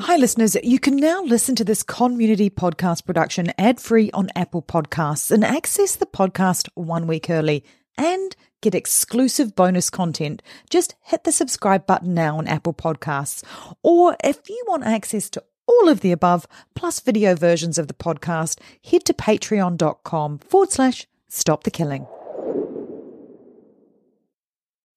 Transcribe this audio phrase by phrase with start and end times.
[0.00, 0.56] Hi, listeners.
[0.62, 5.44] You can now listen to this Conmunity podcast production ad free on Apple Podcasts and
[5.44, 7.64] access the podcast one week early
[7.96, 10.42] and get exclusive bonus content.
[10.70, 13.42] Just hit the subscribe button now on Apple Podcasts.
[13.82, 17.94] Or if you want access to all of the above, plus video versions of the
[17.94, 22.06] podcast, head to patreon.com forward slash stop the killing.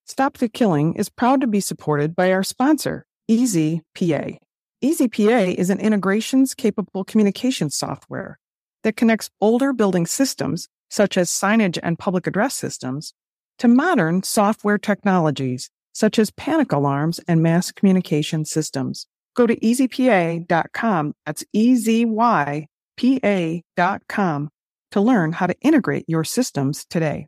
[0.05, 4.37] Stop the Killing is proud to be supported by our sponsor, EzyPA.
[4.83, 8.37] EzyPA is an integrations capable communication software
[8.83, 13.13] that connects older building systems, such as signage and public address systems,
[13.57, 19.07] to modern software technologies, such as panic alarms and mass communication systems.
[19.33, 22.69] Go to ezypa.com, that's E-Z-Y-P-A.com,
[24.91, 27.27] to learn how to integrate your systems today.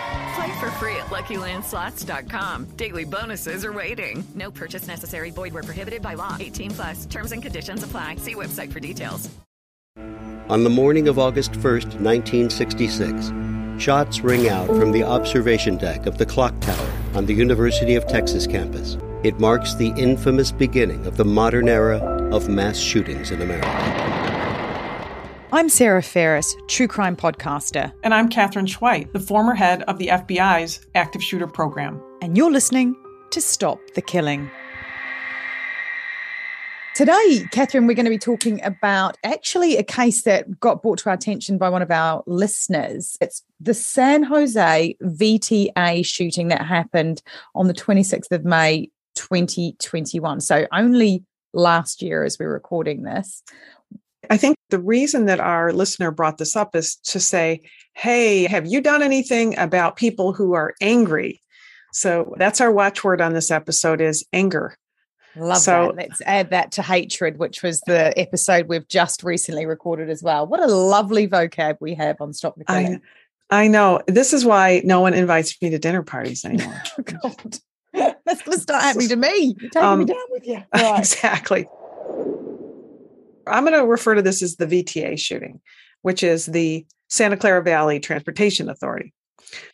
[0.35, 2.65] Play for free at LuckyLandSlots.com.
[2.77, 4.23] Daily bonuses are waiting.
[4.35, 5.31] No purchase necessary.
[5.31, 6.37] Void where prohibited by law.
[6.39, 7.05] 18 plus.
[7.05, 8.15] Terms and conditions apply.
[8.17, 9.29] See website for details.
[10.49, 16.17] On the morning of August 1st, 1966, shots ring out from the observation deck of
[16.17, 18.97] the clock tower on the University of Texas campus.
[19.23, 21.99] It marks the infamous beginning of the modern era
[22.33, 24.20] of mass shootings in America.
[25.53, 30.07] I'm Sarah Ferris, true crime podcaster, And I'm Katherine Schweit, the former head of the
[30.07, 32.01] FBI's active shooter program.
[32.21, 32.95] and you're listening
[33.31, 34.49] to Stop the Killing.
[36.95, 41.09] Today, Katherine, we're going to be talking about actually a case that got brought to
[41.09, 43.17] our attention by one of our listeners.
[43.19, 47.21] It's the San Jose VTA shooting that happened
[47.55, 50.41] on the 26th of May, 2021.
[50.41, 53.41] So only last year as we're recording this.
[54.29, 57.61] I think the reason that our listener brought this up is to say,
[57.93, 61.39] hey, have you done anything about people who are angry?
[61.93, 64.75] So that's our watchword on this episode is anger.
[65.35, 66.09] Love So- that.
[66.09, 70.47] Let's add that to hatred, which was the episode we've just recently recorded as well.
[70.47, 73.01] What a lovely vocab we have on Stop the I, Killing.
[73.49, 74.01] I know.
[74.07, 76.81] This is why no one invites me to dinner parties anymore.
[77.03, 77.57] God.
[78.25, 79.55] That's going to start happening to me.
[79.59, 80.63] You're taking Um, me down with you.
[80.73, 80.99] Right.
[80.99, 81.67] exactly.
[83.47, 85.59] I'm going to refer to this as the VTA shooting,
[86.01, 89.13] which is the Santa Clara Valley Transportation Authority.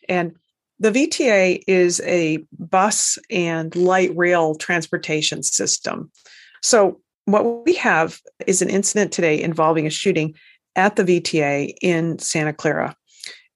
[0.08, 0.32] And
[0.80, 6.10] the VTA is a bus and light rail transportation system.
[6.62, 10.34] So, what we have is an incident today involving a shooting
[10.76, 12.96] at the VTA in Santa Clara.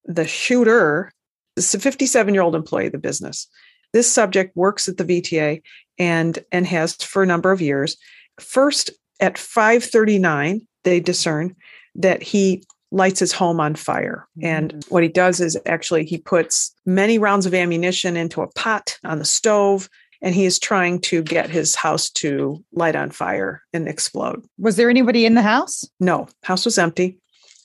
[0.05, 1.13] The shooter
[1.57, 3.49] is a 57 year old employee of the business.
[3.93, 5.63] This subject works at the VTA
[5.99, 7.97] and, and has for a number of years.
[8.41, 8.91] First,
[9.23, 11.55] at 539, they discern
[11.95, 14.27] that he lights his home on fire.
[14.43, 14.95] And mm-hmm.
[14.95, 19.19] what he does is actually he puts many rounds of ammunition into a pot on
[19.19, 19.89] the stove,
[20.21, 24.45] and he is trying to get his house to light on fire and explode.
[24.59, 25.89] Was there anybody in the house?
[26.01, 27.19] No, house was empty.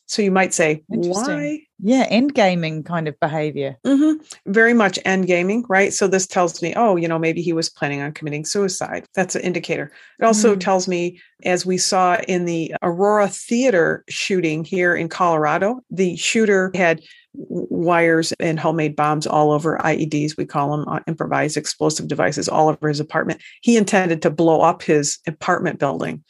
[0.06, 1.60] So you might say, why?
[1.80, 3.78] Yeah, end gaming kind of behavior.
[3.86, 4.14] hmm
[4.48, 5.94] Very much end gaming, right?
[5.94, 9.06] So this tells me, oh, you know, maybe he was planning on committing suicide.
[9.14, 9.92] That's an indicator.
[10.20, 10.60] It also Mm.
[10.60, 16.72] tells me, as we saw in the Aurora Theater shooting here in Colorado, the shooter
[16.74, 17.02] had
[17.34, 22.70] wires and homemade bombs all over IEDs, we call them uh, improvised explosive devices, all
[22.70, 23.40] over his apartment.
[23.62, 26.24] He intended to blow up his apartment building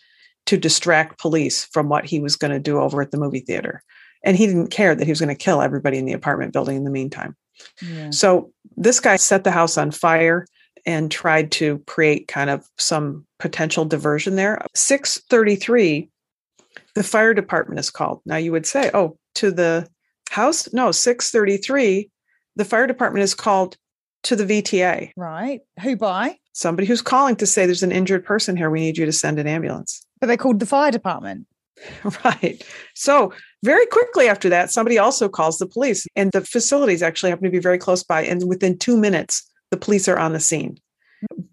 [0.48, 3.84] to distract police from what he was going to do over at the movie theater.
[4.24, 6.78] And he didn't care that he was going to kill everybody in the apartment building
[6.78, 7.36] in the meantime.
[7.82, 8.10] Yeah.
[8.12, 10.46] So this guy set the house on fire
[10.86, 14.66] and tried to create kind of some potential diversion there.
[14.74, 16.10] 633,
[16.96, 18.22] the fire department is called.
[18.26, 19.88] Now you would say, oh, to the
[20.30, 20.72] house?
[20.74, 22.10] No, 633,
[22.56, 23.78] the fire department is called
[24.24, 25.12] to the VTA.
[25.16, 25.62] Right.
[25.82, 26.38] Who by?
[26.54, 28.70] Somebody who's calling to say there's an injured person here.
[28.70, 30.06] We need you to send an ambulance.
[30.20, 31.46] But they called the fire department.
[32.26, 32.64] Right.
[32.96, 33.34] So,
[33.64, 37.52] very quickly after that, somebody also calls the police, and the facilities actually happen to
[37.52, 38.24] be very close by.
[38.24, 40.78] And within two minutes, the police are on the scene.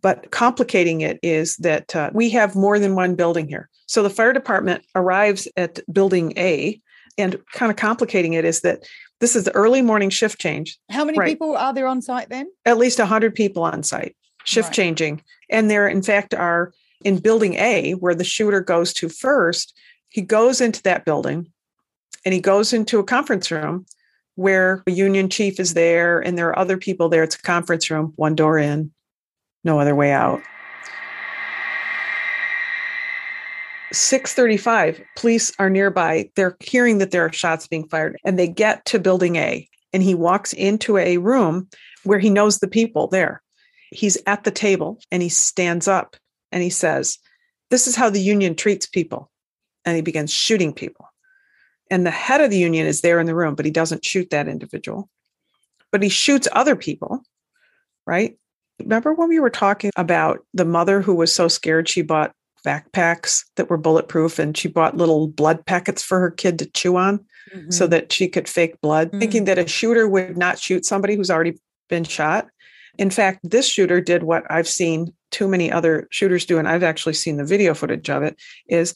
[0.03, 3.69] But complicating it is that uh, we have more than one building here.
[3.87, 6.81] So, the fire department arrives at building A,
[7.19, 8.85] and kind of complicating it is that
[9.21, 11.29] this is the early morning shift change, How many Right.
[11.29, 12.47] people are there on site then?
[12.67, 14.75] at least 100 people on site, shift Right.
[14.75, 15.23] changing.
[15.51, 16.73] And there, in fact, are
[17.05, 19.75] in building A, where the shooter goes to first,
[20.15, 21.51] he goes into that building
[22.25, 23.85] and he goes into a conference room
[24.37, 27.25] where a union chief is there and there are other people there.
[27.25, 28.93] It's a conference room, one door in,
[29.65, 30.41] no other way out.
[33.93, 38.85] 635 police are nearby they're hearing that there are shots being fired and they get
[38.85, 41.69] to building a and he walks into a room
[42.03, 43.41] where he knows the people there
[43.93, 46.17] he's at the table and he stands up
[46.51, 47.19] and he says
[47.71, 49.31] this is how the union treats people
[49.85, 51.07] and he begins shooting people
[51.91, 54.31] and the head of the union is there in the room but he doesn't shoot
[54.31, 55.09] that individual
[55.91, 57.23] but he shoots other people
[58.07, 58.37] right
[58.81, 62.33] remember when we were talking about the mother who was so scared she bought
[62.65, 66.97] backpacks that were bulletproof and she bought little blood packets for her kid to chew
[66.97, 67.19] on
[67.55, 67.71] mm-hmm.
[67.71, 69.21] so that she could fake blood, mm-hmm.
[69.21, 71.59] thinking that a shooter would not shoot somebody who's already
[71.89, 72.49] been shot.
[72.99, 76.85] In fact, this shooter did what I've seen too many other shooters do, and I've
[76.85, 78.37] actually seen the video footage of it,
[78.69, 78.95] is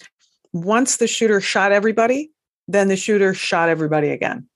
[0.52, 2.30] once the shooter shot everybody,
[2.66, 4.48] then the shooter shot everybody again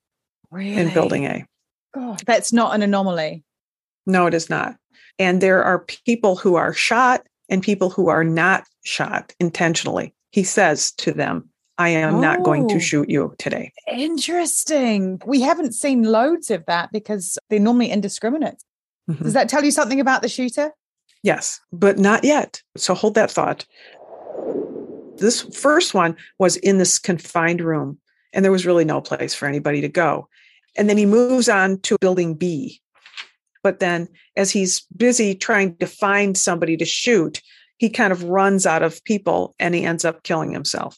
[0.51, 0.77] really?
[0.77, 1.47] in building A.
[1.95, 3.45] God, that's not an anomaly.
[4.07, 4.77] No, it is not.
[5.19, 10.15] And there are people who are shot and people who are not shot intentionally.
[10.31, 11.49] He says to them,
[11.79, 12.81] I am oh, not going to oh.
[12.81, 13.73] shoot you today.
[13.93, 15.21] Interesting.
[15.27, 18.63] We haven't seen loads of that because they're normally indiscriminate.
[19.11, 19.25] Mm-hmm.
[19.25, 20.73] Does that tell you something about the shooter?
[21.23, 22.63] Yes, but not yet.
[22.77, 23.65] So hold that thought.
[25.23, 27.99] This first one was in this confined room,
[28.33, 30.29] and there was really no place for anybody to go.
[30.77, 32.81] And then he moves on to building B.
[33.63, 37.41] But then, as he's busy trying to find somebody to shoot,
[37.79, 40.97] he kind of runs out of people and he ends up killing himself.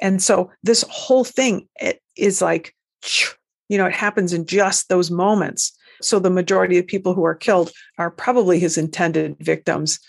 [0.00, 2.74] And so this whole thing it is like,
[3.68, 5.72] you know, it happens in just those moments.
[6.02, 10.00] So the majority of people who are killed are probably his intended victims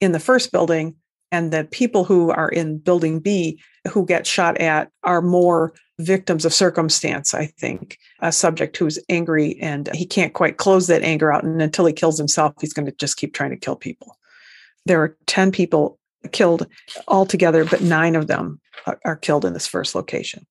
[0.00, 0.96] in the first building.
[1.34, 6.44] And the people who are in building B who get shot at are more victims
[6.44, 7.98] of circumstance, I think.
[8.20, 11.44] A subject who's angry and he can't quite close that anger out.
[11.44, 14.16] And until he kills himself, he's going to just keep trying to kill people
[14.86, 15.98] there are 10 people
[16.32, 16.66] killed
[17.08, 18.60] altogether, but nine of them
[19.04, 20.46] are, killed in this first location.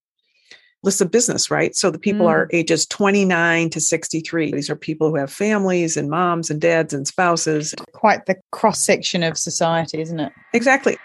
[0.84, 1.76] List of business, right?
[1.76, 2.30] So the people mm.
[2.30, 4.52] are ages 29 to 63.
[4.52, 7.74] These are people who have families and moms and dads and spouses.
[7.94, 10.34] Quite the cross section of society, isn't it?
[10.54, 10.98] Exactly.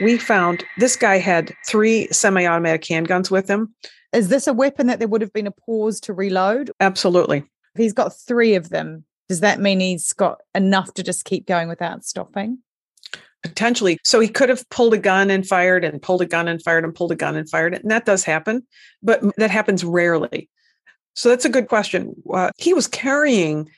[0.00, 3.74] We found this guy had three semi automatic handguns with him.
[4.14, 6.70] Is this a weapon that there would have been a pause to reload?
[6.80, 7.44] Absolutely.
[7.76, 11.68] He's got three of them does that mean he's got enough to just keep going
[11.68, 12.58] without stopping?
[13.42, 13.98] Potentially.
[14.04, 16.84] So he could have pulled a gun and fired and pulled a gun and fired
[16.84, 17.74] and pulled a gun and fired.
[17.74, 18.66] And that does happen,
[19.02, 20.50] but that happens rarely.
[21.14, 22.14] So that's a good question.
[22.32, 23.68] Uh, he was carrying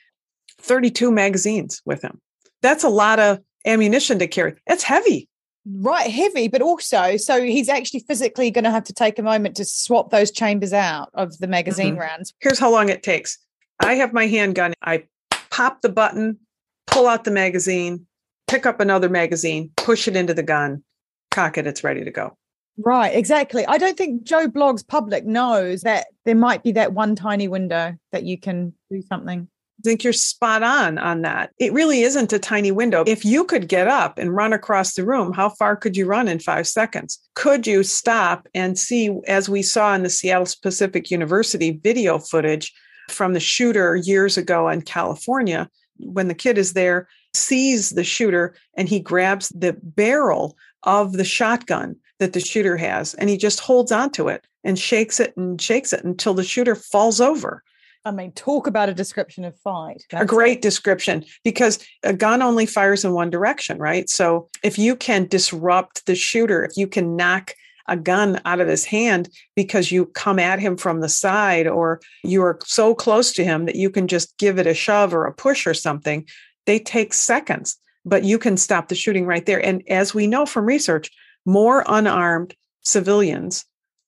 [0.61, 2.19] 32 magazines with him.
[2.61, 4.55] That's a lot of ammunition to carry.
[4.67, 5.29] It's heavy.
[5.65, 9.55] Right, heavy, but also, so he's actually physically going to have to take a moment
[9.57, 12.01] to swap those chambers out of the magazine mm-hmm.
[12.01, 12.33] rounds.
[12.41, 13.37] Here's how long it takes.
[13.79, 14.73] I have my handgun.
[14.81, 15.05] I
[15.51, 16.39] pop the button,
[16.87, 18.05] pull out the magazine,
[18.47, 20.83] pick up another magazine, push it into the gun,
[21.31, 22.37] cock it, it's ready to go.
[22.77, 23.65] Right, exactly.
[23.67, 27.95] I don't think Joe Blogg's public knows that there might be that one tiny window
[28.11, 29.47] that you can do something.
[29.79, 31.51] I think you're spot on on that.
[31.59, 33.03] It really isn't a tiny window.
[33.05, 36.27] If you could get up and run across the room, how far could you run
[36.27, 37.19] in five seconds?
[37.35, 42.73] Could you stop and see, as we saw in the Seattle Pacific University video footage,
[43.09, 48.55] from the shooter years ago in California when the kid is there, sees the shooter,
[48.75, 53.59] and he grabs the barrel of the shotgun that the shooter has and he just
[53.59, 57.63] holds onto it and shakes it and shakes it until the shooter falls over.
[58.05, 60.03] I mean, talk about a description of fight.
[60.11, 60.61] That's a great it.
[60.61, 64.09] description because a gun only fires in one direction, right?
[64.09, 67.53] So if you can disrupt the shooter, if you can knock
[67.87, 71.99] a gun out of his hand because you come at him from the side or
[72.23, 75.25] you are so close to him that you can just give it a shove or
[75.25, 76.25] a push or something.
[76.65, 79.63] They take seconds, but you can stop the shooting right there.
[79.63, 81.09] And as we know from research,
[81.45, 83.65] more unarmed civilians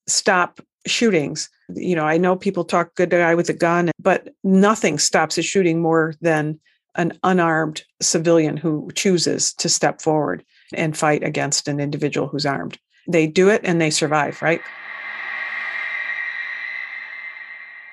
[0.08, 1.50] stop shootings.
[1.74, 5.42] You know, I know people talk good guy with a gun, but nothing stops a
[5.42, 6.60] shooting more than
[6.96, 10.44] an unarmed civilian who chooses to step forward
[10.74, 12.78] and fight against an individual who's armed.
[13.08, 14.62] They do it and they survive, right?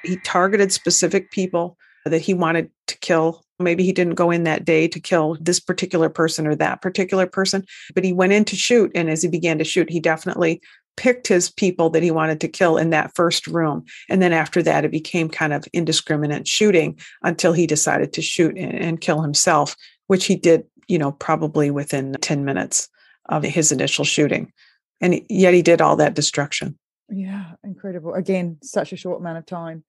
[0.04, 3.44] He targeted specific people that he wanted to kill.
[3.59, 7.26] Maybe he didn't go in that day to kill this particular person or that particular
[7.26, 8.90] person, but he went in to shoot.
[8.94, 10.61] And as he began to shoot, he definitely
[10.97, 13.85] picked his people that he wanted to kill in that first room.
[14.11, 18.56] And then after that, it became kind of indiscriminate shooting until he decided to shoot
[18.59, 19.75] and, kill himself,
[20.09, 22.88] which he did, you know, probably within 10 minutes
[23.28, 24.52] of his initial shooting
[25.02, 26.78] and yet he did all that destruction
[27.11, 28.14] Yeah, incredible.
[28.14, 29.85] Again, such a short amount of time.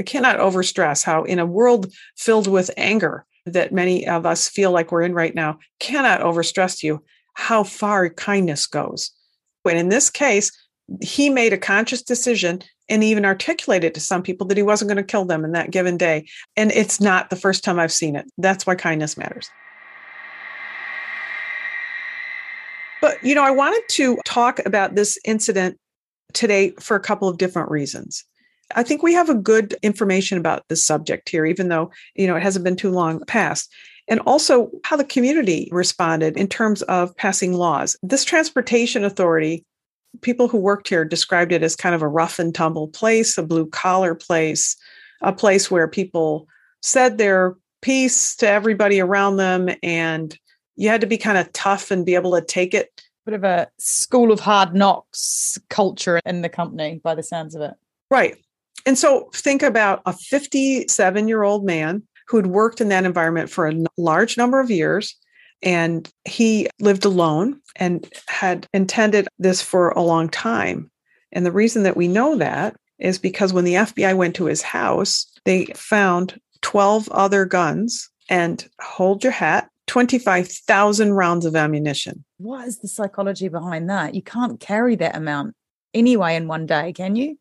[0.00, 4.70] I cannot overstress how, in a world filled with anger that many of us feel
[4.70, 7.04] like we're in right now, cannot overstress to you
[7.34, 9.10] how far kindness goes.
[9.66, 10.52] And in this case,
[11.02, 14.96] he made a conscious decision and even articulated to some people that he wasn't going
[14.96, 16.26] to kill them in that given day.
[16.56, 18.24] And it's not the first time I've seen it.
[18.38, 19.50] That's why kindness matters.
[23.02, 25.78] But, you know, I wanted to talk about this incident
[26.32, 28.24] today for a couple of different reasons.
[28.74, 32.36] I think we have a good information about this subject here, even though, you know,
[32.36, 33.72] it hasn't been too long past.
[34.08, 37.96] And also how the community responded in terms of passing laws.
[38.02, 39.64] This transportation authority,
[40.20, 43.42] people who worked here described it as kind of a rough and tumble place, a
[43.42, 44.76] blue collar place,
[45.22, 46.48] a place where people
[46.82, 50.36] said their piece to everybody around them and
[50.76, 53.02] you had to be kind of tough and be able to take it.
[53.26, 57.62] Bit of a school of hard knocks culture in the company by the sounds of
[57.62, 57.74] it.
[58.10, 58.38] Right.
[58.86, 63.68] And so think about a 57 year old man who'd worked in that environment for
[63.68, 65.16] a large number of years.
[65.62, 70.90] And he lived alone and had intended this for a long time.
[71.32, 74.62] And the reason that we know that is because when the FBI went to his
[74.62, 82.24] house, they found 12 other guns and hold your hat, 25,000 rounds of ammunition.
[82.38, 84.14] What is the psychology behind that?
[84.14, 85.54] You can't carry that amount
[85.92, 87.36] anyway in one day, can you?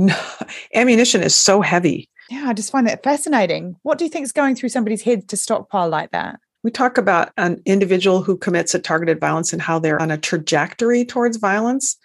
[0.00, 0.16] No,
[0.74, 2.08] ammunition is so heavy.
[2.30, 3.76] Yeah, I just find that fascinating.
[3.82, 6.40] What do you think is going through somebody's head to stockpile like that?
[6.62, 10.16] We talk about an individual who commits a targeted violence and how they're on a
[10.16, 11.96] trajectory towards violence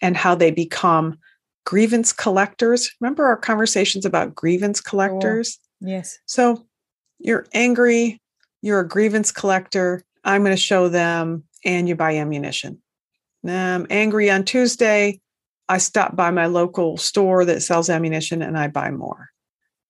[0.00, 1.18] and how they become
[1.64, 2.90] grievance collectors.
[3.00, 5.58] Remember our conversations about grievance collectors?
[5.84, 6.18] Oh, yes.
[6.26, 6.66] So
[7.18, 8.20] you're angry,
[8.62, 10.02] you're a grievance collector.
[10.24, 12.80] I'm going to show them, and you buy ammunition.
[13.42, 15.20] Now, I'm angry on Tuesday.
[15.72, 19.30] I stop by my local store that sells ammunition and I buy more.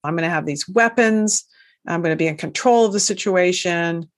[0.04, 1.44] I'm going to have these weapons.
[1.88, 4.08] I'm going to be in control of the situation.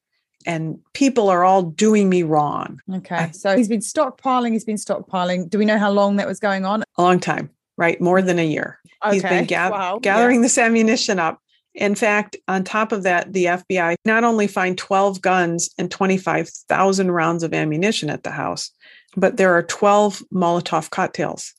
[0.44, 2.83] And people are all doing me wrong.
[2.92, 3.30] Okay.
[3.33, 5.49] So he's been stockpiling, he's been stockpiling.
[5.49, 6.83] Do we know how long that was going on?
[6.99, 7.99] A long time, right?
[7.99, 8.78] More than a year.
[9.02, 9.14] Okay.
[9.14, 9.99] He's been ga- wow.
[10.02, 10.42] gathering Yeah.
[10.42, 11.40] this ammunition up.
[11.75, 17.11] In fact, on top of that, the FBI not only find 12 guns and 25,000
[17.11, 18.71] rounds of ammunition at the house,
[19.16, 21.52] but there are 12 Molotov cocktails,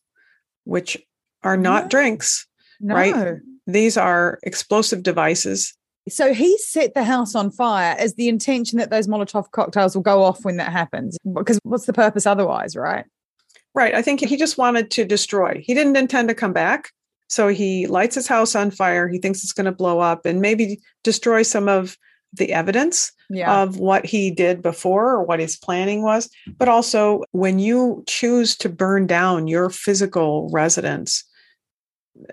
[0.64, 0.98] which
[1.44, 1.90] are not No.
[1.90, 2.48] drinks.
[2.80, 2.96] No.
[2.96, 3.38] right?
[3.68, 5.74] These are explosive devices.
[6.08, 10.04] So he set the house on fire as the intention that those Molotov cocktails will
[10.04, 11.18] go off when that happens.
[11.34, 13.06] Because what's the purpose otherwise, right?
[13.74, 13.96] Right.
[13.96, 15.62] I think he just wanted to destroy.
[15.66, 16.92] He didn't intend to come back.
[17.28, 19.08] So he lights his house on fire.
[19.08, 21.98] He thinks it's going to blow up and maybe destroy some of
[22.38, 23.62] the evidence Yeah.
[23.64, 26.30] of what he did before or what his planning was.
[26.58, 31.24] But also, when you choose to burn down your physical residence,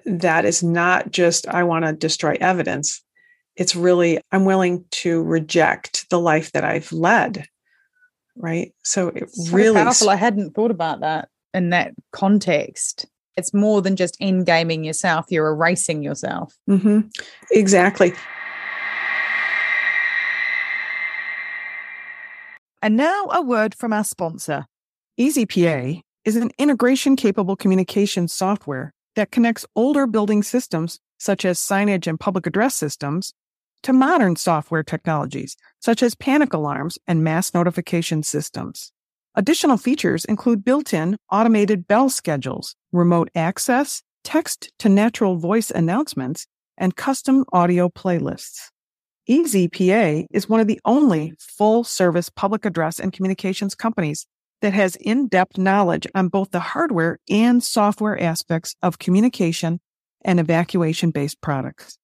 [0.04, 3.02] that is not just, I want to destroy evidence.
[3.56, 7.46] It's really, I'm willing to reject the life that I've led.
[8.36, 8.72] Right.
[8.82, 10.10] So it So really powerful.
[10.10, 13.06] I hadn't thought about that in that context.
[13.36, 16.54] It's more than just end gaming yourself, you're erasing yourself.
[16.66, 17.00] hmm
[17.50, 18.12] Exactly.
[22.82, 24.66] And now a word from our sponsor.
[25.18, 32.08] EzyPA is an integration capable communication software that connects older building systems, such as signage
[32.08, 33.34] and public address systems,
[33.84, 38.90] to modern software technologies, such as panic alarms and mass notification systems.
[39.36, 46.46] Additional features include built in automated bell schedules, remote access, text to natural voice announcements,
[46.76, 48.70] and custom audio playlists.
[49.28, 54.26] EzyPA is one of the only full service public address and communications companies
[54.62, 59.80] that has in depth knowledge on both the hardware and software aspects of communication
[60.24, 61.98] and evacuation based products.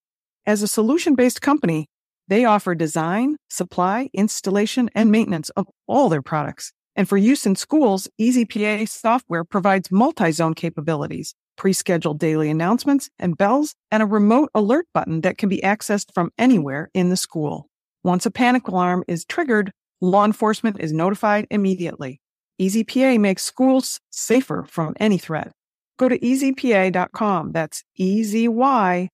[0.46, 1.88] As a solution based company,
[2.28, 6.72] they offer design, supply, installation, and maintenance of all their products.
[6.94, 13.10] And for use in schools, EzyPA software provides multi zone capabilities, pre scheduled daily announcements
[13.18, 17.16] and bells, and a remote alert button that can be accessed from anywhere in the
[17.16, 17.68] school.
[18.02, 22.20] Once a panic alarm is triggered, law enforcement is notified immediately.
[22.60, 25.52] EzyPA makes schools safer from any threat.
[25.98, 27.52] Go to ezypa.com.
[27.52, 29.10] That's E E-Z-Y-P-A.com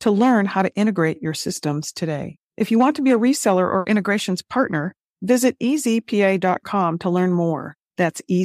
[0.00, 2.38] to learn how to integrate your systems today.
[2.56, 7.76] If you want to be a reseller or integrations partner, visit ezypa.com to learn more.
[7.96, 8.44] That's E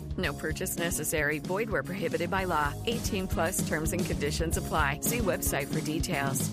[0.21, 1.39] No purchase necessary.
[1.39, 2.73] Void where prohibited by law.
[2.85, 4.99] 18 plus terms and conditions apply.
[5.01, 6.49] See website for details.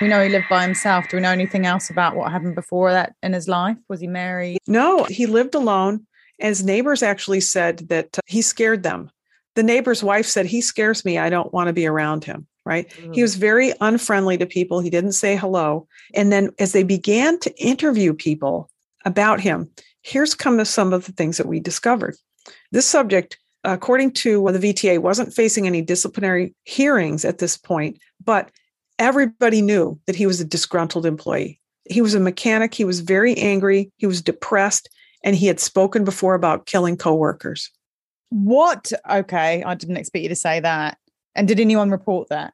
[0.00, 1.08] We know he lived by himself.
[1.08, 3.76] Do we know anything else about what happened before that in his life?
[3.88, 4.58] Was he married?
[4.66, 6.06] No, he lived alone.
[6.40, 9.10] And his neighbors actually said that uh, he scared them.
[9.54, 11.16] The neighbor's wife said, He scares me.
[11.16, 12.48] I don't want to be around him.
[12.66, 12.90] Right.
[12.90, 13.14] Mm.
[13.14, 14.80] He was very unfriendly to people.
[14.80, 15.86] He didn't say hello.
[16.14, 18.68] And then as they began to interview people
[19.04, 19.70] about him,
[20.02, 22.16] here's come to some of the things that we discovered.
[22.72, 28.50] This subject, according to the VTA, wasn't facing any disciplinary hearings at this point, but
[28.98, 31.60] everybody knew that he was a disgruntled employee.
[31.88, 32.74] He was a mechanic.
[32.74, 33.90] He was very angry.
[33.96, 34.88] He was depressed.
[35.22, 37.70] And he had spoken before about killing coworkers.
[38.30, 38.92] What?
[39.10, 39.62] Okay.
[39.62, 40.98] I didn't expect you to say that.
[41.34, 42.52] And did anyone report that?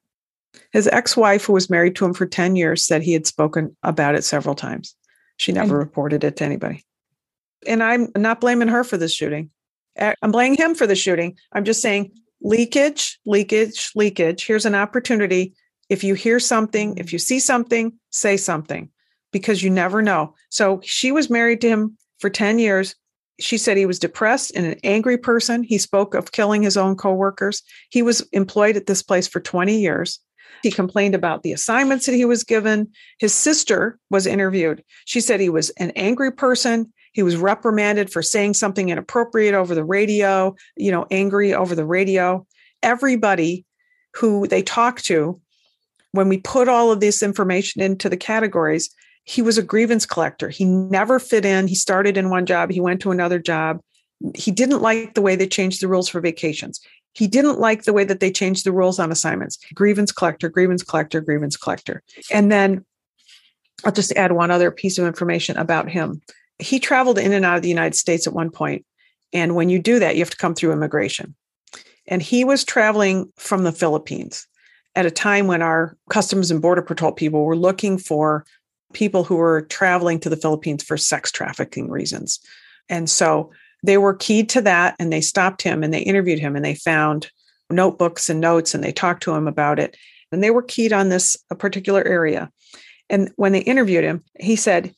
[0.72, 3.76] His ex wife, who was married to him for 10 years, said he had spoken
[3.82, 4.94] about it several times.
[5.40, 6.84] She never and- reported it to anybody.
[7.66, 9.50] And I'm not blaming her for this shooting.
[9.98, 11.36] I'm blaming him for the shooting.
[11.52, 14.46] I'm just saying leakage, leakage, leakage.
[14.46, 15.54] Here's an opportunity
[15.88, 18.90] if you hear something, if you see something, say something
[19.32, 20.34] because you never know.
[20.50, 22.94] So she was married to him for 10 years.
[23.40, 25.62] She said he was depressed and an angry person.
[25.62, 27.62] He spoke of killing his own coworkers.
[27.88, 30.20] He was employed at this place for 20 years.
[30.62, 32.90] He complained about the assignments that he was given.
[33.18, 34.84] His sister was interviewed.
[35.04, 36.92] She said he was an angry person.
[37.12, 41.86] He was reprimanded for saying something inappropriate over the radio, you know, angry over the
[41.86, 42.46] radio.
[42.82, 43.64] Everybody
[44.14, 45.40] who they talked to
[46.12, 48.90] when we put all of this information into the categories,
[49.24, 50.48] he was a grievance collector.
[50.48, 51.68] He never fit in.
[51.68, 53.80] He started in one job, he went to another job.
[54.34, 56.80] He didn't like the way they changed the rules for vacations.
[57.12, 59.58] He didn't like the way that they changed the rules on assignments.
[59.74, 62.02] Grievance collector, grievance collector, grievance collector.
[62.30, 62.84] And then
[63.84, 66.20] I'll just add one other piece of information about him.
[66.58, 68.84] He traveled in and out of the United States at one point,
[69.32, 71.34] And when you do that, you have to come through immigration.
[72.06, 74.46] And he was traveling from the Philippines
[74.96, 78.44] at a time when our Customs and Border Patrol people were looking for
[78.92, 82.40] people who were traveling to the Philippines for sex trafficking reasons.
[82.88, 86.56] And so they were keyed to that and they stopped him and they interviewed him
[86.56, 87.30] and they found
[87.70, 89.96] notebooks and notes and they talked to him about it.
[90.32, 92.50] And they were keyed on this particular area.
[93.08, 94.94] And when they interviewed him, he said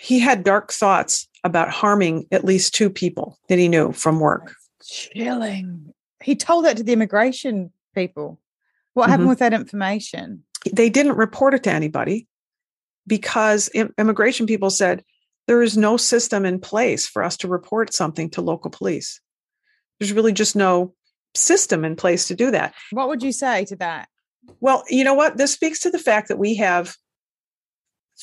[0.00, 4.54] he had dark thoughts about harming at least two people that he knew from work.
[4.82, 5.92] Chilling.
[6.22, 8.40] He told that to the immigration people.
[8.94, 9.30] What happened mm-hmm.
[9.30, 10.42] with that information?
[10.72, 12.26] They didn't report it to anybody
[13.06, 15.04] because immigration people said
[15.46, 19.20] there is no system in place for us to report something to local police.
[19.98, 20.94] There's really just no
[21.34, 22.74] system in place to do that.
[22.90, 24.08] What would you say to that?
[24.60, 25.36] Well, you know what?
[25.36, 26.96] This speaks to the fact that we have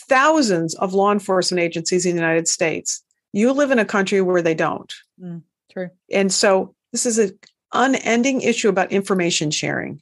[0.08, 3.04] thousands of law enforcement agencies in the United States.
[3.34, 4.94] You live in a country where they don't.
[5.22, 5.90] Mm, true.
[6.12, 7.38] And so this is an
[7.74, 10.02] unending issue about information sharing.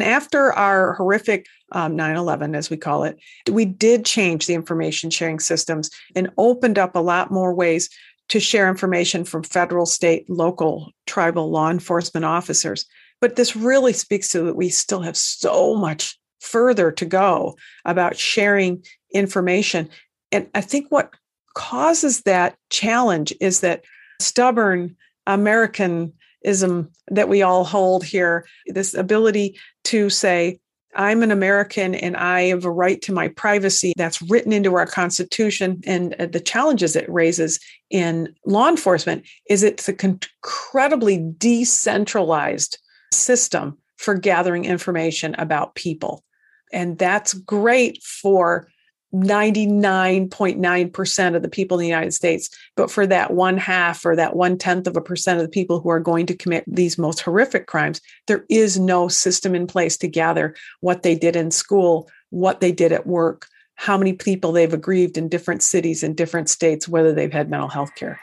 [0.00, 3.18] After our horrific um, 9 11, as we call it,
[3.50, 7.90] we did change the information sharing systems and opened up a lot more ways
[8.28, 12.84] to share information from federal, state, local, tribal law enforcement officers.
[13.20, 18.16] But this really speaks to that we still have so much further to go about
[18.16, 19.88] sharing information.
[20.30, 21.12] And I think what
[21.54, 23.84] causes that challenge is that
[24.20, 29.58] stubborn American ism that we all hold here this ability
[29.88, 30.58] to say
[30.94, 34.86] I'm an American and I have a right to my privacy that's written into our
[34.86, 35.80] Constitution.
[35.86, 42.78] And uh, the challenges it raises in law enforcement is it's an incredibly decentralized
[43.12, 46.24] system for gathering information about people.
[46.72, 48.68] And that's great for
[49.14, 52.50] 99.9% of the people in the United States.
[52.76, 55.80] But for that one half or that one tenth of a percent of the people
[55.80, 59.96] who are going to commit these most horrific crimes, there is no system in place
[59.98, 64.52] to gather what they did in school, what they did at work, how many people
[64.52, 68.20] they've aggrieved in different cities and different states, whether they've had mental health care.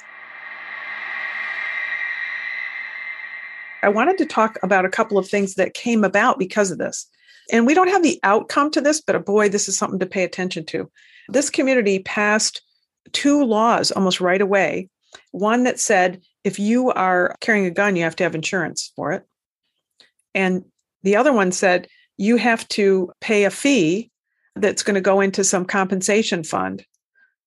[3.81, 7.07] I wanted to talk about a couple of things that came about because of this.
[7.51, 10.05] And we don't have the outcome to this, but uh, boy, this is something to
[10.05, 10.89] pay attention to.
[11.29, 12.61] This community passed
[13.11, 14.89] two laws almost right away.
[15.31, 19.11] One that said if you are carrying a gun, you have to have insurance for
[19.11, 19.23] it.
[20.33, 20.63] And
[21.03, 24.11] the other one said you have to pay a fee
[24.55, 26.85] that's going to go into some compensation fund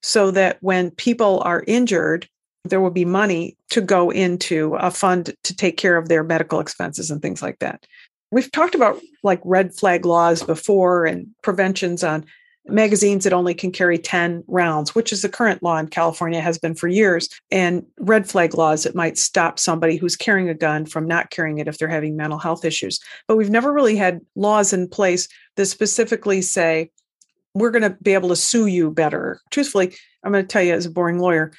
[0.02, 2.28] so that when people are injured,
[2.64, 6.60] there will be money to go into a fund to take care of their medical
[6.60, 7.86] expenses and things like that.
[8.30, 12.26] We've talked about like red flag laws before and preventions on
[12.66, 16.58] magazines that only can carry 10 rounds, which is the current law in California, has
[16.58, 20.84] been for years, and red flag laws that might stop somebody who's carrying a gun
[20.84, 23.00] from not carrying it if they're having mental health issues.
[23.26, 26.90] But we've never really had laws in place that specifically say,
[27.54, 29.40] we're going to be able to sue you better.
[29.50, 31.52] Truthfully, I'm going to tell you as a boring lawyer,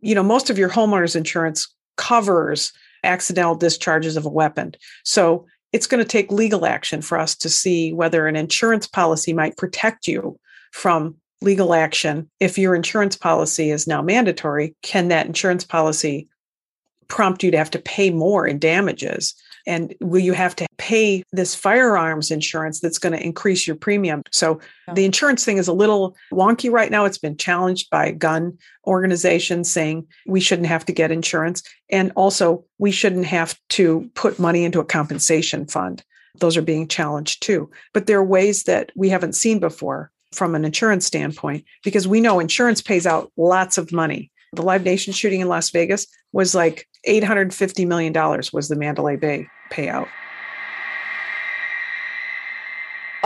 [0.00, 2.72] you know, most of your homeowner's insurance covers
[3.04, 4.74] accidental discharges of a weapon.
[5.04, 9.32] So it's going to take legal action for us to see whether an insurance policy
[9.32, 10.38] might protect you
[10.72, 12.30] from legal action.
[12.40, 16.28] If your insurance policy is now mandatory, can that insurance policy
[17.08, 19.34] prompt you to have to pay more in damages?
[19.66, 24.22] And will you have to pay this firearms insurance that's going to increase your premium?
[24.30, 24.60] So
[24.94, 27.04] the insurance thing is a little wonky right now.
[27.04, 31.62] It's been challenged by gun organizations saying we shouldn't have to get insurance.
[31.90, 36.04] And also, we shouldn't have to put money into a compensation fund.
[36.38, 37.70] Those are being challenged too.
[37.92, 42.20] But there are ways that we haven't seen before from an insurance standpoint because we
[42.20, 44.30] know insurance pays out lots of money.
[44.52, 48.12] The Live Nation shooting in Las Vegas was like $850 million
[48.52, 50.08] was the Mandalay Bay payout.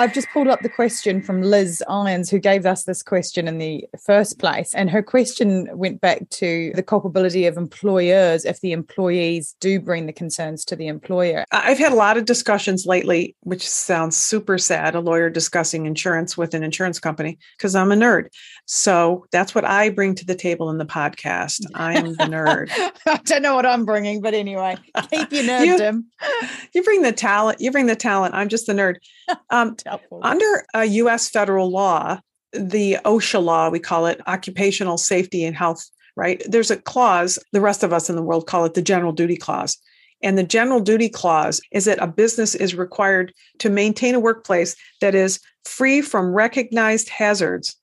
[0.00, 3.58] I've just pulled up the question from Liz Irons, who gave us this question in
[3.58, 4.74] the first place.
[4.74, 10.06] And her question went back to the culpability of employers if the employees do bring
[10.06, 11.44] the concerns to the employer.
[11.52, 16.34] I've had a lot of discussions lately, which sounds super sad a lawyer discussing insurance
[16.34, 18.28] with an insurance company, because I'm a nerd.
[18.64, 21.60] So that's what I bring to the table in the podcast.
[21.74, 22.70] I am the nerd.
[23.06, 24.78] I don't know what I'm bringing, but anyway,
[25.10, 26.04] keep your nerddom.
[26.42, 27.60] you, you bring the talent.
[27.60, 28.34] You bring the talent.
[28.34, 28.96] I'm just the nerd.
[29.50, 29.76] Um,
[30.22, 32.20] under a US federal law,
[32.52, 36.42] the OSHA law, we call it occupational safety and health, right?
[36.46, 39.36] There's a clause, the rest of us in the world call it the general duty
[39.36, 39.76] clause.
[40.22, 44.76] And the general duty clause is that a business is required to maintain a workplace
[45.00, 47.76] that is free from recognized hazards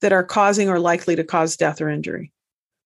[0.00, 2.32] that are causing or likely to cause death or injury.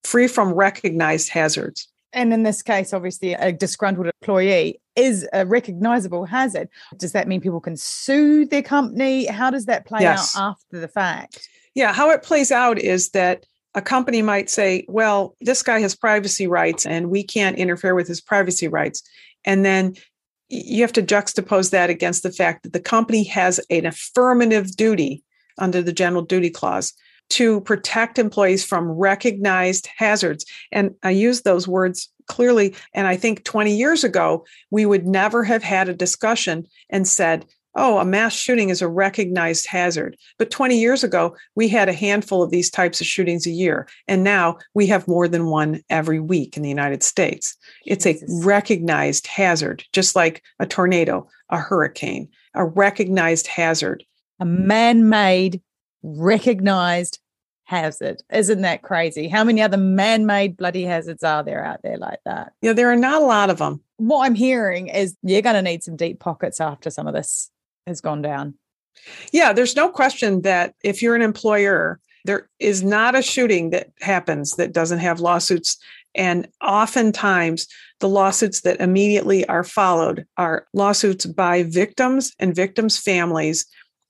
[0.04, 1.88] Free from recognized hazards.
[2.12, 6.68] And in this case, obviously, a disgruntled employee is a recognizable hazard.
[6.96, 9.26] Does that mean people can sue their company?
[9.26, 10.36] How does that play yes.
[10.36, 11.48] out after the fact?
[11.74, 15.94] Yeah, how it plays out is that a company might say, well, this guy has
[15.94, 19.02] privacy rights and we can't interfere with his privacy rights.
[19.44, 19.94] And then
[20.48, 25.22] you have to juxtapose that against the fact that the company has an affirmative duty
[25.58, 26.94] under the general duty clause
[27.30, 30.44] to protect employees from recognized hazards.
[30.72, 32.74] And I use those words clearly.
[32.94, 37.46] And I think 20 years ago, we would never have had a discussion and said,
[37.76, 40.16] oh, a mass shooting is a recognized hazard.
[40.38, 43.86] But 20 years ago, we had a handful of these types of shootings a year.
[44.08, 47.54] And now we have more than one every week in the United States.
[47.84, 54.04] It's a recognized hazard, just like a tornado, a hurricane, a recognized hazard.
[54.40, 55.60] A man made
[56.06, 57.18] recognized
[57.64, 58.22] hazard.
[58.32, 59.28] Isn't that crazy?
[59.28, 62.52] How many other man made bloody hazards are there out there like that?
[62.62, 63.82] Yeah, there are not a lot of them.
[63.96, 67.50] What I'm hearing is you're going to need some deep pockets after some of this
[67.86, 68.54] has gone down.
[69.32, 73.90] Yeah, there's no question that if you're an employer, there is not a shooting that
[74.00, 75.76] happens that doesn't have lawsuits.
[76.14, 77.66] And oftentimes,
[78.00, 83.66] the lawsuits that immediately are followed are lawsuits by victims and victims' families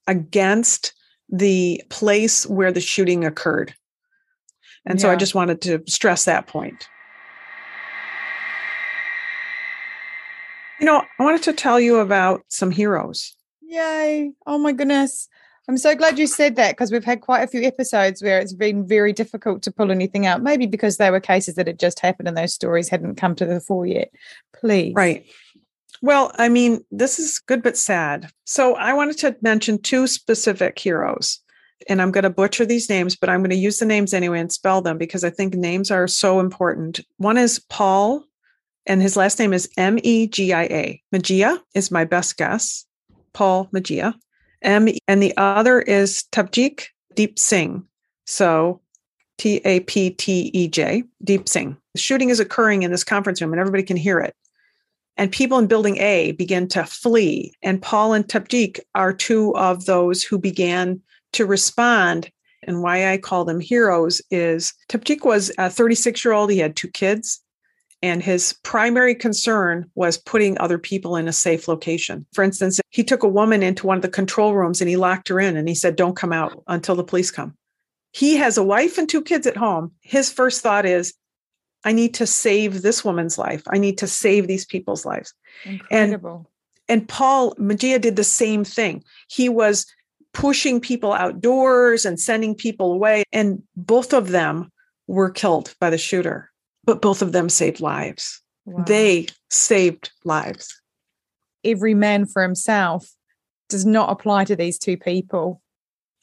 [0.07, 0.93] against
[1.29, 3.73] the place where the shooting occurred.
[4.85, 5.03] And yeah.
[5.03, 6.87] so I just wanted to stress that point.
[10.79, 13.35] You know, I wanted to tell you about some heroes.
[13.61, 14.31] Yay.
[14.45, 15.27] Oh my goodness.
[15.69, 18.53] I'm so glad you said that because we've had quite a few episodes where it's
[18.53, 21.99] been very difficult to pull anything out, maybe because they were cases that had just
[21.99, 24.09] happened and those stories hadn't come to the fore yet.
[24.53, 24.93] Please.
[24.95, 25.25] Right.
[26.01, 28.29] Well, I mean, this is good but sad.
[28.45, 31.39] So I wanted to mention two specific heroes.
[31.89, 34.39] And I'm going to butcher these names, but I'm going to use the names anyway
[34.39, 36.99] and spell them because I think names are so important.
[37.17, 38.23] One is Paul,
[38.87, 41.01] and his last name is M E G I A.
[41.13, 42.85] Megia is my best guess.
[43.33, 44.15] Paul Megia.
[44.63, 47.85] M, and the other is Taptej Deep Singh.
[48.25, 48.81] So
[49.37, 51.77] T A P T E J, Deep Singh.
[51.93, 54.35] The shooting is occurring in this conference room and everybody can hear it
[55.17, 57.53] and people in building A begin to flee.
[57.61, 61.01] And Paul and Taptej are two of those who began
[61.33, 62.29] to respond.
[62.63, 66.51] And why I call them heroes is Taptej was a 36 year old.
[66.51, 67.41] He had two kids
[68.03, 72.25] And his primary concern was putting other people in a safe location.
[72.33, 75.29] For instance, he took a woman into one of the control rooms and he locked
[75.29, 77.55] her in and he said, Don't come out until the police come.
[78.11, 79.91] He has a wife and two kids at home.
[80.01, 81.13] His first thought is,
[81.87, 83.63] I need to save this woman's life.
[83.69, 85.33] I need to save these people's lives.
[85.63, 86.51] Incredible.
[86.89, 89.05] And, and Paul Megia did the same thing.
[89.29, 89.85] He was
[90.33, 93.23] pushing people outdoors and sending people away.
[93.31, 94.69] And both of them
[95.07, 96.51] were killed by the shooter,
[96.83, 98.41] but both of them saved lives.
[98.65, 98.83] Wow.
[98.83, 100.81] They saved lives.
[101.63, 103.09] Every man for himself
[103.69, 105.61] does not apply to these two people.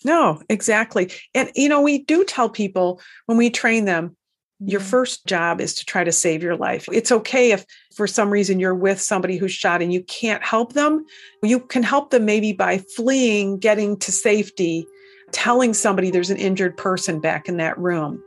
[0.05, 1.11] No, exactly.
[1.33, 4.14] And, you know, we do tell people when we train them,
[4.61, 6.88] your first job is to try to save your life.
[6.93, 10.73] It's okay if for some reason you're with somebody who's shot and you can't help
[10.73, 11.05] them.
[11.43, 14.87] You can help them maybe by fleeing, getting to safety,
[15.33, 18.23] telling somebody there's an injured person back in that room.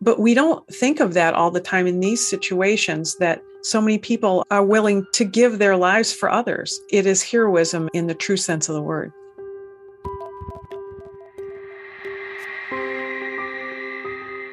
[0.00, 3.98] But we don't think of that all the time in these situations that so many
[3.98, 6.80] people are willing to give their lives for others.
[6.90, 9.12] It is heroism in the true sense of the word.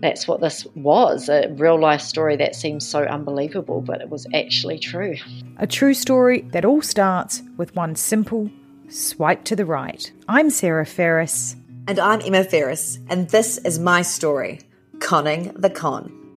[0.00, 4.26] that's what this was a real life story that seems so unbelievable, but it was
[4.34, 5.16] actually true.
[5.58, 8.50] A true story that all starts with one simple
[8.88, 10.10] swipe to the right.
[10.28, 11.56] I'm Sarah Ferris.
[11.88, 14.60] And I'm Emma Ferris, and this is my story
[14.98, 16.36] Conning the Con.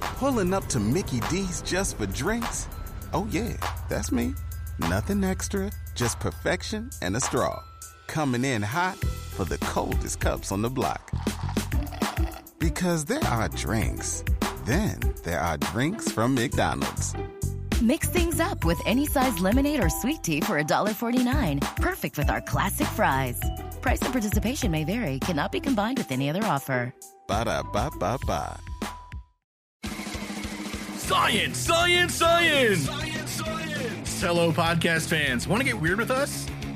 [0.00, 2.68] Pulling up to Mickey D's just for drinks?
[3.12, 3.56] Oh, yeah,
[3.88, 4.34] that's me.
[4.78, 7.62] Nothing extra, just perfection and a straw.
[8.06, 11.10] Coming in hot for the coldest cups on the block.
[12.64, 14.24] Because there are drinks,
[14.64, 17.14] then there are drinks from McDonald's.
[17.82, 21.60] Mix things up with any size lemonade or sweet tea for $1.49.
[21.76, 23.38] Perfect with our classic fries.
[23.82, 26.94] Price and participation may vary, cannot be combined with any other offer.
[27.28, 28.58] Ba da ba ba ba.
[30.96, 32.86] Science, science, science!
[32.86, 34.20] Science, science!
[34.22, 35.46] Hello, podcast fans.
[35.46, 36.46] Want to get weird with us?